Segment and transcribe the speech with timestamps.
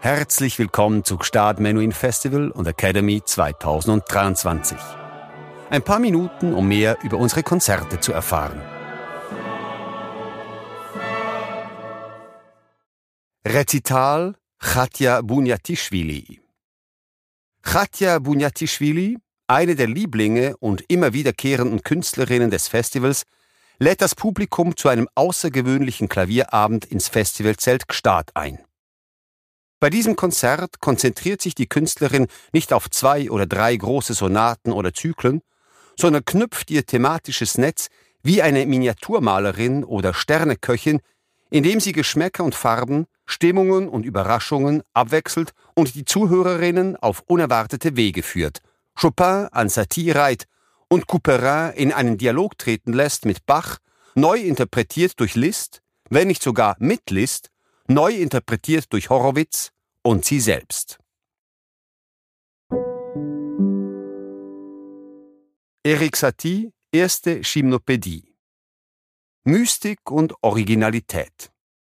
[0.00, 4.78] Herzlich willkommen zu Gstaad Menuhin Festival und Academy 2023.
[5.70, 8.62] Ein paar Minuten, um mehr über unsere Konzerte zu erfahren.
[13.44, 16.40] Rezital Khatja Bunyatishvili
[17.62, 19.18] Khatja Bunyatishvili,
[19.48, 23.24] eine der Lieblinge und immer wiederkehrenden Künstlerinnen des Festivals,
[23.80, 28.60] lädt das Publikum zu einem außergewöhnlichen Klavierabend ins Festivalzelt Gstaad ein.
[29.80, 34.92] Bei diesem Konzert konzentriert sich die Künstlerin nicht auf zwei oder drei große Sonaten oder
[34.92, 35.40] Zyklen,
[35.96, 37.88] sondern knüpft ihr thematisches Netz
[38.22, 41.00] wie eine Miniaturmalerin oder Sterneköchin,
[41.50, 48.22] indem sie Geschmäcker und Farben, Stimmungen und Überraschungen abwechselt und die Zuhörerinnen auf unerwartete Wege
[48.22, 48.60] führt,
[49.00, 50.46] Chopin an Satie reiht
[50.88, 53.78] und Couperin in einen Dialog treten lässt mit Bach,
[54.14, 57.50] neu interpretiert durch Liszt, wenn nicht sogar mit Liszt,
[57.86, 60.98] neu interpretiert durch Horowitz und sie selbst.
[65.84, 68.34] Erik Satie, erste Chimnopädie.
[69.44, 71.50] Mystik und Originalität.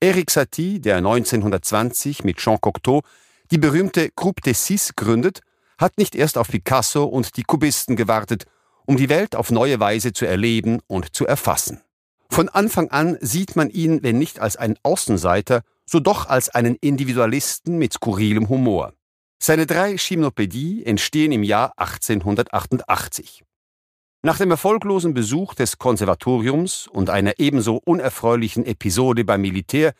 [0.00, 3.02] Erik Satie, der 1920 mit Jean Cocteau
[3.50, 5.40] die berühmte Groupe des Six gründet,
[5.78, 8.46] hat nicht erst auf Picasso und die Kubisten gewartet,
[8.86, 11.82] um die Welt auf neue Weise zu erleben und zu erfassen.
[12.30, 16.76] Von Anfang an sieht man ihn, wenn nicht als einen Außenseiter, so doch als einen
[16.76, 18.92] Individualisten mit skurrilem Humor.
[19.38, 23.44] Seine drei Chimnopädie entstehen im Jahr 1888.
[24.22, 29.92] Nach dem erfolglosen Besuch des Konservatoriums und einer ebenso unerfreulichen Episode beim Militär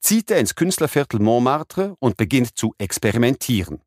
[0.00, 3.80] zieht er ins Künstlerviertel Montmartre und beginnt zu experimentieren.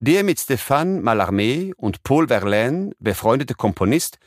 [0.00, 4.18] Der mit Stéphane Mallarmé und Paul Verlaine befreundete Komponist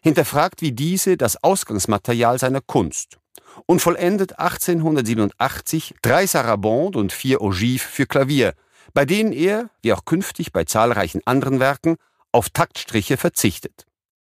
[0.00, 3.18] hinterfragt wie diese das Ausgangsmaterial seiner Kunst
[3.66, 8.54] und vollendet 1887 drei Sarabande und vier Ogives für Klavier,
[8.94, 11.96] bei denen er, wie auch künftig bei zahlreichen anderen Werken,
[12.32, 13.86] auf Taktstriche verzichtet.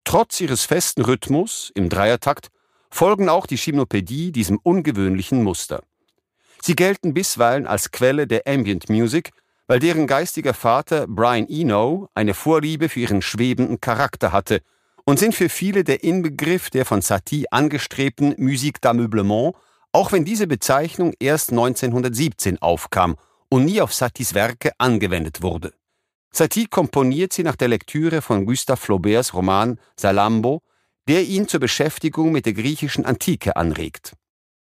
[0.03, 2.49] Trotz ihres festen Rhythmus im Dreiertakt
[2.89, 5.81] folgen auch die Chimnopädie diesem ungewöhnlichen Muster.
[6.61, 9.31] Sie gelten bisweilen als Quelle der Ambient Music,
[9.67, 14.61] weil deren geistiger Vater Brian Eno eine Vorliebe für ihren schwebenden Charakter hatte
[15.05, 19.53] und sind für viele der Inbegriff der von Satie angestrebten Musique d'ameublement,
[19.91, 23.15] auch wenn diese Bezeichnung erst 1917 aufkam
[23.49, 25.73] und nie auf Saties Werke angewendet wurde.
[26.31, 30.63] Satie komponiert sie nach der Lektüre von Gustave Flauberts Roman Salambo,
[31.08, 34.13] der ihn zur Beschäftigung mit der griechischen Antike anregt.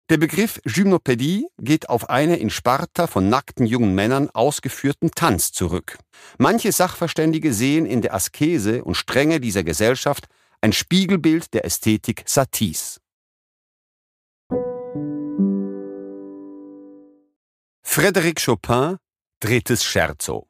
[0.09, 5.99] Der Begriff Gymnopädie geht auf eine in Sparta von nackten jungen Männern ausgeführten Tanz zurück.
[6.39, 10.27] Manche Sachverständige sehen in der Askese und Strenge dieser Gesellschaft
[10.61, 13.00] ein Spiegelbild der Ästhetik Saties.
[17.84, 18.99] Frédéric Chopin,
[19.41, 20.47] drittes Scherzo.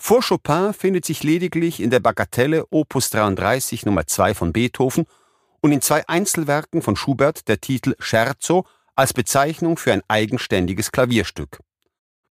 [0.00, 5.06] Vor Chopin findet sich lediglich in der Bagatelle Opus 33 Nummer 2 von Beethoven
[5.62, 11.60] und in zwei Einzelwerken von Schubert der Titel Scherzo als Bezeichnung für ein eigenständiges Klavierstück.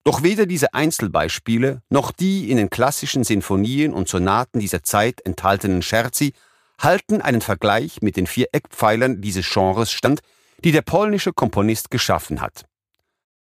[0.02, 5.82] Doch weder diese Einzelbeispiele noch die in den klassischen Sinfonien und Sonaten dieser Zeit enthaltenen
[5.82, 6.32] Scherzi
[6.80, 10.20] halten einen Vergleich mit den vier Eckpfeilern dieses Genres stand,
[10.64, 12.64] die der polnische Komponist geschaffen hat.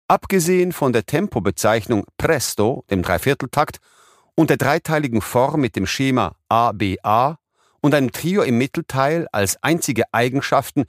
[0.06, 3.78] Abgesehen von der Tempobezeichnung Presto, dem Dreivierteltakt,
[4.34, 7.38] und der dreiteiligen Form mit dem Schema ABA
[7.80, 10.84] und einem Trio im Mittelteil als einzige Eigenschaften,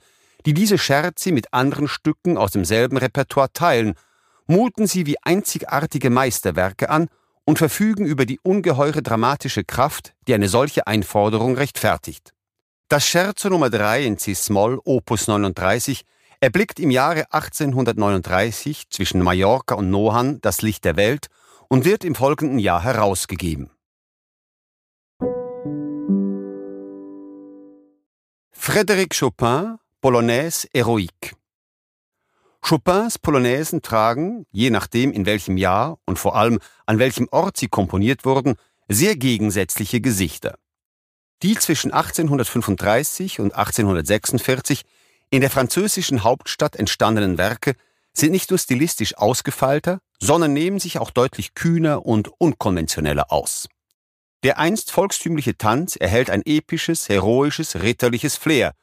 [0.46, 3.94] die diese Scherzi mit anderen Stücken aus demselben Repertoire teilen,
[4.46, 7.08] muten sie wie einzigartige Meisterwerke an
[7.44, 12.32] und verfügen über die ungeheure dramatische Kraft, die eine solche Einforderung rechtfertigt.
[12.88, 16.04] Das Scherzo Nummer 3 in C-Moll, Opus 39,
[16.40, 21.28] erblickt im Jahre 1839 zwischen Mallorca und Nohan das Licht der Welt
[21.68, 23.70] und wird im folgenden Jahr herausgegeben.
[28.64, 31.34] Frédéric Chopin, Polonaise Heroique.
[32.60, 37.66] Chopins Polonaisen tragen, je nachdem in welchem Jahr und vor allem an welchem Ort sie
[37.66, 38.54] komponiert wurden,
[38.86, 40.58] sehr gegensätzliche Gesichter.
[41.42, 44.82] Die zwischen 1835 und 1846
[45.30, 47.74] in der französischen Hauptstadt entstandenen Werke
[48.12, 53.66] sind nicht nur stilistisch ausgefeilter, sondern nehmen sich auch deutlich kühner und unkonventioneller aus.
[54.42, 58.74] Der einst volkstümliche Tanz erhält ein episches, heroisches, ritterliches Flair,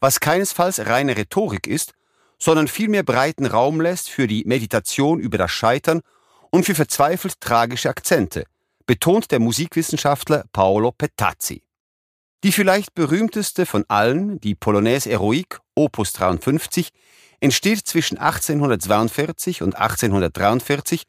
[0.00, 1.92] was keinesfalls reine Rhetorik ist,
[2.38, 6.02] sondern vielmehr breiten Raum lässt für die Meditation über das Scheitern
[6.50, 8.44] und für verzweifelt tragische Akzente,
[8.86, 11.62] betont der Musikwissenschaftler Paolo Petazzi.
[12.42, 16.90] Die vielleicht berühmteste von allen, die Polonaise Heroique, Opus 53,
[17.40, 21.04] entsteht zwischen 1842 und 1843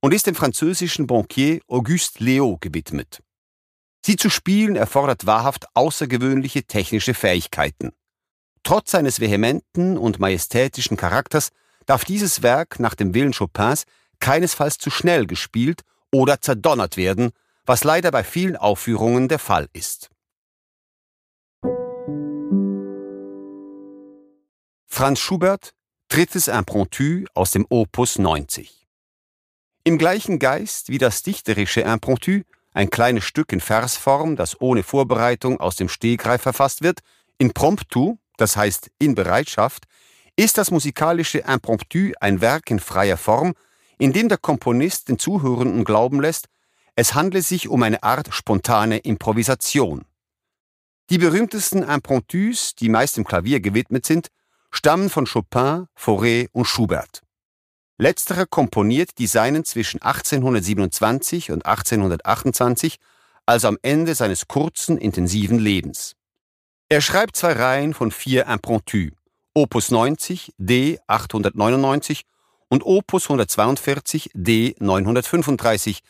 [0.00, 3.22] und ist dem französischen Bankier Auguste Léo gewidmet.
[4.06, 7.90] Sie zu spielen erfordert wahrhaft außergewöhnliche technische Fähigkeiten.
[8.62, 11.50] Trotz seines vehementen und majestätischen Charakters
[11.86, 13.82] darf dieses Werk nach dem Willen Chopins
[14.20, 15.82] keinesfalls zu schnell gespielt
[16.12, 17.32] oder zerdonnert werden,
[17.64, 20.08] was leider bei vielen Aufführungen der Fall ist.
[24.86, 25.72] Franz Schubert,
[26.06, 28.86] drittes Impromptu aus dem Opus 90.
[29.82, 32.42] Im gleichen Geist wie das dichterische Impromptu,
[32.76, 37.00] ein kleines Stück in Versform, das ohne Vorbereitung aus dem Stegreif verfasst wird,
[37.38, 39.84] in Promptu, das heißt in Bereitschaft,
[40.36, 43.54] ist das musikalische Impromptu ein Werk in freier Form,
[43.96, 46.48] in dem der Komponist den Zuhörenden glauben lässt,
[46.96, 50.04] es handle sich um eine Art spontane Improvisation.
[51.08, 54.28] Die berühmtesten Impromptus, die meist dem Klavier gewidmet sind,
[54.70, 57.22] stammen von Chopin, Fauré und Schubert.
[57.98, 62.96] Letzterer komponiert die seinen zwischen 1827 und 1828,
[63.46, 66.14] also am Ende seines kurzen, intensiven Lebens.
[66.88, 69.12] Er schreibt zwei Reihen von vier Impromptus,
[69.54, 72.22] Opus 90, D 899
[72.68, 76.00] und Opus 142, D 935,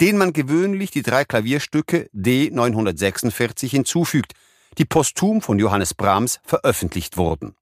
[0.00, 4.32] denen man gewöhnlich die drei Klavierstücke D 946 hinzufügt,
[4.78, 7.54] die posthum von Johannes Brahms veröffentlicht wurden.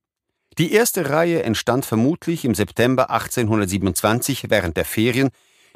[0.59, 5.31] Die erste Reihe entstand vermutlich im September 1827 während der Ferien,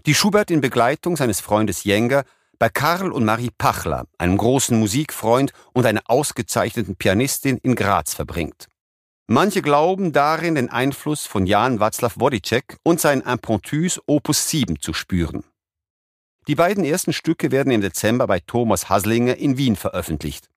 [0.06, 2.24] die Schubert in Begleitung seines Freundes Jenger
[2.60, 8.66] bei Karl und Marie Pachler, einem großen Musikfreund und einer ausgezeichneten Pianistin in Graz verbringt.
[9.26, 14.92] Manche glauben darin den Einfluss von Jan Václav Wodicek und sein Impromptus Opus 7 zu
[14.92, 15.44] spüren.
[16.46, 20.48] Die beiden ersten Stücke werden im Dezember bei Thomas Haslinger in Wien veröffentlicht.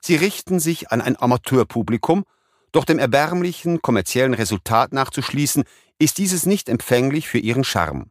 [0.00, 2.24] Sie richten sich an ein Amateurpublikum,
[2.72, 5.64] doch dem erbärmlichen kommerziellen Resultat nachzuschließen,
[5.98, 8.10] ist dieses nicht empfänglich für ihren Charme.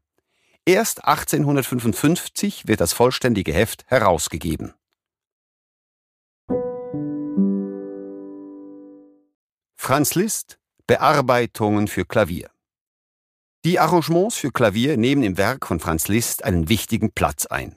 [0.65, 4.74] Erst 1855 wird das vollständige Heft herausgegeben.
[9.75, 12.50] Franz Liszt Bearbeitungen für Klavier
[13.68, 17.75] die Arrangements für Klavier nehmen im Werk von Franz Liszt einen wichtigen Platz ein.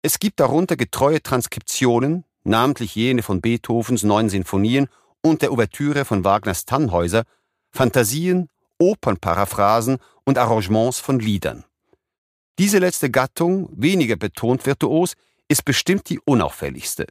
[0.00, 4.86] Es gibt darunter getreue Transkriptionen, namentlich jene von Beethovens neun Sinfonien
[5.22, 7.24] und der Ouvertüre von Wagners Tannhäuser,
[7.70, 8.48] Fantasien,
[8.78, 11.64] Opernparaphrasen und Arrangements von Liedern.
[12.58, 15.14] Diese letzte Gattung, weniger betont virtuos,
[15.48, 17.06] ist bestimmt die unauffälligste.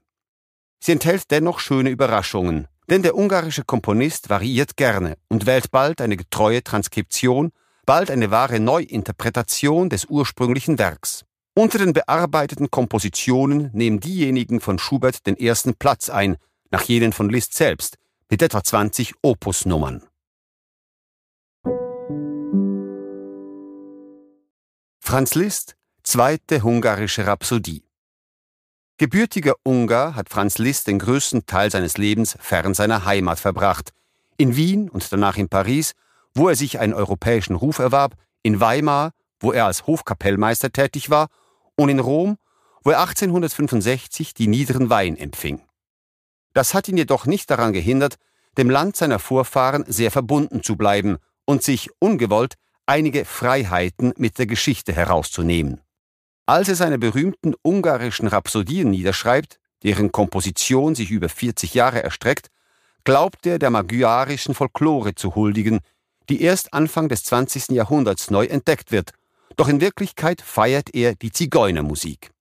[0.79, 6.17] Sie enthält dennoch schöne Überraschungen, denn der ungarische Komponist variiert gerne und wählt bald eine
[6.17, 7.51] getreue Transkription,
[7.85, 11.23] bald eine wahre Neuinterpretation des ursprünglichen Werks.
[11.53, 16.37] Unter den bearbeiteten Kompositionen nehmen diejenigen von Schubert den ersten Platz ein,
[16.69, 17.97] nach jenen von Liszt selbst,
[18.31, 20.01] mit etwa 20 Opusnummern.
[24.99, 27.83] Franz Liszt, zweite hungarische Rhapsodie.
[28.97, 33.91] Gebürtiger Ungar hat Franz Liszt den größten Teil seines Lebens fern seiner Heimat verbracht,
[34.37, 35.93] in Wien und danach in Paris
[36.33, 41.27] wo er sich einen europäischen Ruf erwarb, in Weimar, wo er als Hofkapellmeister tätig war,
[41.75, 42.37] und in Rom,
[42.83, 45.61] wo er 1865 die niederen Weihen empfing.
[46.53, 48.15] Das hat ihn jedoch nicht daran gehindert,
[48.57, 52.55] dem Land seiner Vorfahren sehr verbunden zu bleiben und sich ungewollt
[52.85, 55.81] einige Freiheiten mit der Geschichte herauszunehmen.
[56.45, 62.47] Als er seine berühmten ungarischen Rhapsodien niederschreibt, deren Komposition sich über 40 Jahre erstreckt,
[63.03, 65.79] glaubt er der magyarischen Folklore zu huldigen,
[66.29, 67.69] die erst Anfang des 20.
[67.69, 69.11] Jahrhunderts neu entdeckt wird,
[69.55, 72.31] doch in Wirklichkeit feiert er die Zigeunermusik.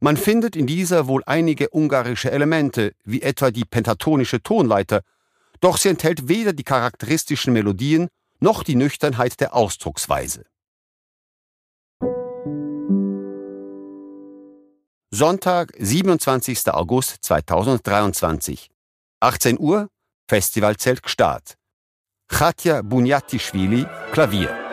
[0.00, 5.02] Man findet in dieser wohl einige ungarische Elemente, wie etwa die pentatonische Tonleiter,
[5.60, 10.44] doch sie enthält weder die charakteristischen Melodien noch die Nüchternheit der Ausdrucksweise.
[15.10, 16.68] Sonntag, 27.
[16.68, 18.70] August 2023.
[19.20, 19.88] 18 Uhr,
[20.28, 21.56] Festivalzelt Gstaad.
[22.28, 24.67] Katja Bunjatischwili, Klavier.